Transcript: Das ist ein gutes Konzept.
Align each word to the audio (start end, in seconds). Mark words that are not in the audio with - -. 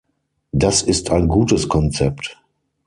Das 0.51 0.81
ist 0.81 1.11
ein 1.11 1.27
gutes 1.27 1.69
Konzept. 1.69 2.35